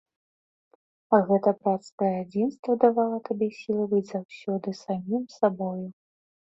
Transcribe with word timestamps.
Гэта 1.27 1.49
брацкае 1.59 2.09
адзінства 2.23 2.71
давала 2.87 3.17
табе 3.31 3.53
сілы 3.61 3.83
быць 3.95 4.07
заўсёды 4.17 4.69
самім 4.85 5.33
сабою. 5.41 5.83